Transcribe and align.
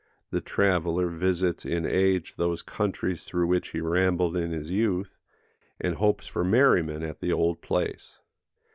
The 0.31 0.41
traveller 0.41 1.09
visits 1.09 1.63
in 1.63 1.85
age 1.85 2.35
those 2.35 2.63
countries 2.63 3.23
through 3.23 3.45
which 3.45 3.67
he 3.67 3.81
rambled 3.81 4.35
in 4.35 4.49
his 4.49 4.71
youth, 4.71 5.19
and 5.79 5.93
hopes 5.93 6.25
for 6.25 6.43
merriment 6.43 7.03
at 7.03 7.19
the 7.19 7.31
old 7.31 7.61
place. 7.61 8.17